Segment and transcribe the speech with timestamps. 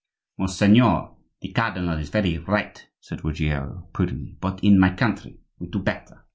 [0.39, 5.77] "Monseigneur the cardinal is very right," said Ruggiero, prudently; "but in my country we do
[5.77, 6.25] better."